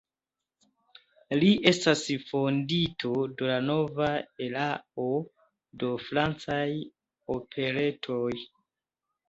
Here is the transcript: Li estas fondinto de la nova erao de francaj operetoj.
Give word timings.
Li 1.41 1.49
estas 1.71 2.01
fondinto 2.29 3.11
de 3.43 3.51
la 3.51 3.59
nova 3.67 4.09
erao 4.47 5.07
de 5.85 5.93
francaj 6.09 6.67
operetoj. 7.39 8.29